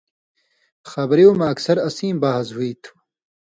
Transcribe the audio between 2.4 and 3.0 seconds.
ہُوئ تُھو۔